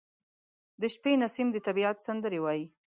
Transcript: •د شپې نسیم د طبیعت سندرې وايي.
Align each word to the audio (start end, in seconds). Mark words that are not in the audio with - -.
•د 0.81 0.83
شپې 0.93 1.13
نسیم 1.21 1.47
د 1.53 1.57
طبیعت 1.67 1.97
سندرې 2.07 2.39
وايي. 2.41 2.65